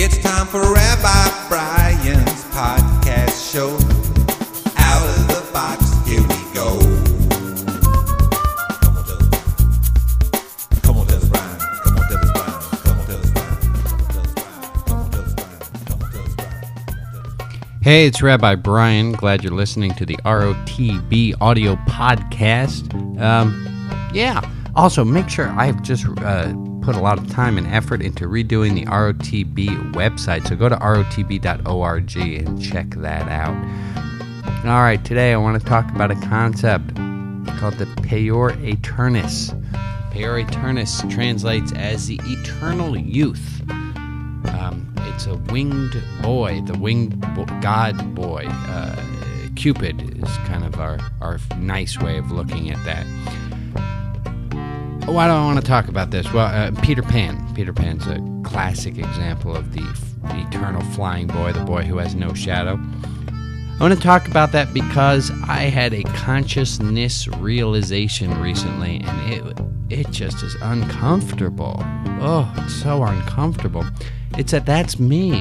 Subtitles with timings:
[0.00, 3.74] It's time for Rabbi Brian's podcast show.
[4.76, 6.78] Out of the box, here we go.
[8.78, 9.26] Come on, tell us.
[10.82, 11.58] Come on, tell us, Brian.
[11.82, 13.58] Come on, tell us, Brian.
[13.74, 14.78] Come on, tell us, Brian.
[14.86, 15.58] Come on, tell us, Brian.
[15.84, 17.80] Come on, tell us, Brian.
[17.82, 19.10] Hey, it's Rabbi Brian.
[19.10, 22.94] Glad you're listening to the ROTB audio podcast.
[23.20, 23.66] Um,
[24.14, 24.48] yeah.
[24.76, 26.06] Also, make sure I've just.
[26.18, 30.46] Uh, put a lot of time and effort into redoing the ROTB website.
[30.48, 33.54] So go to rotb.org and check that out.
[34.64, 36.96] All right, today I want to talk about a concept
[37.58, 39.52] called the Puer Aeternus.
[40.10, 43.62] Puer Aeternus translates as the eternal youth.
[43.70, 48.46] Um, it's a winged boy, the winged bo- god boy.
[48.48, 48.96] Uh,
[49.56, 53.04] Cupid is kind of our, our nice way of looking at that.
[55.12, 56.32] Why do I want to talk about this?
[56.32, 57.42] Well, uh, Peter Pan.
[57.54, 60.14] Peter Pan's a classic example of the f-
[60.46, 62.78] eternal flying boy, the boy who has no shadow.
[62.78, 69.58] I want to talk about that because I had a consciousness realization recently, and it
[69.88, 71.76] it just is uncomfortable.
[72.20, 73.84] Oh, it's so uncomfortable.
[74.36, 75.40] It's that that's me.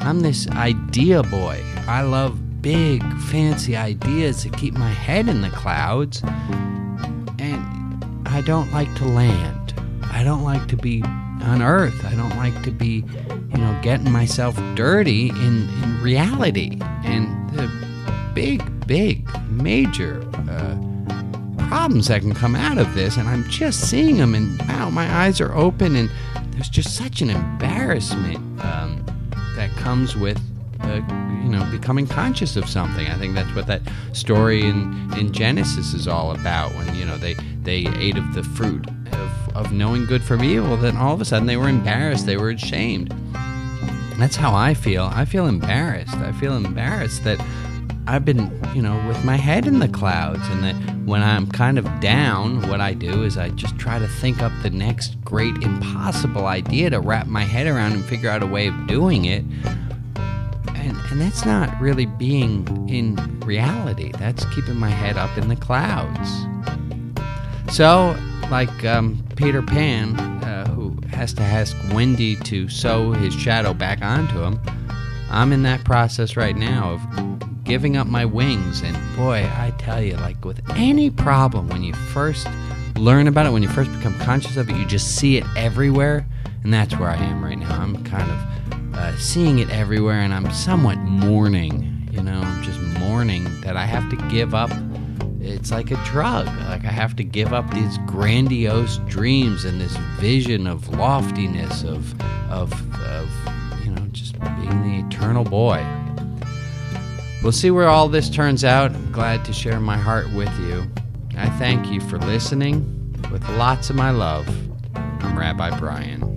[0.00, 1.62] I'm this idea boy.
[1.86, 6.22] I love big, fancy ideas that keep my head in the clouds,
[7.38, 7.79] and
[8.30, 9.74] I don't like to land.
[10.12, 11.02] I don't like to be
[11.42, 12.04] on Earth.
[12.04, 16.78] I don't like to be, you know, getting myself dirty in, in reality.
[17.04, 17.68] And the
[18.34, 20.76] big, big, major uh,
[21.68, 25.08] problems that can come out of this, and I'm just seeing them, and wow, my
[25.12, 26.10] eyes are open, and
[26.52, 29.04] there's just such an embarrassment um,
[29.56, 30.40] that comes with.
[30.82, 31.02] Uh,
[31.42, 33.06] you know, becoming conscious of something.
[33.06, 36.72] I think that's what that story in, in Genesis is all about.
[36.74, 40.76] When you know they they ate of the fruit of, of knowing good from evil,
[40.76, 42.26] then all of a sudden they were embarrassed.
[42.26, 43.14] They were ashamed.
[44.18, 45.04] That's how I feel.
[45.04, 46.14] I feel embarrassed.
[46.14, 47.40] I feel embarrassed that
[48.06, 50.74] I've been, you know, with my head in the clouds, and that
[51.06, 54.52] when I'm kind of down, what I do is I just try to think up
[54.62, 58.66] the next great impossible idea to wrap my head around and figure out a way
[58.66, 59.44] of doing it.
[61.10, 64.12] And, that's not really being in reality.
[64.18, 66.30] That's keeping my head up in the clouds.
[67.74, 68.16] So,
[68.50, 74.02] like um, Peter Pan, uh, who has to ask Wendy to sew his shadow back
[74.02, 74.60] onto him,
[75.30, 78.82] I'm in that process right now of giving up my wings.
[78.82, 82.48] And boy, I tell you, like with any problem, when you first
[82.96, 86.26] learn about it, when you first become conscious of it, you just see it everywhere.
[86.64, 87.80] And that's where I am right now.
[87.80, 88.38] I'm kind of
[89.00, 92.08] uh, seeing it everywhere, and I'm somewhat mourning.
[92.12, 94.70] You know, just mourning that I have to give up
[95.42, 96.46] it's like a drug.
[96.46, 102.20] Like I have to give up these grandiose dreams and this vision of loftiness of
[102.50, 103.28] of of
[103.84, 105.84] you know just being the eternal boy.
[107.42, 108.94] We'll see where all this turns out.
[108.94, 110.90] I'm glad to share my heart with you.
[111.36, 112.96] I thank you for listening.
[113.32, 114.46] With lots of my love,
[114.94, 116.29] I'm Rabbi Brian.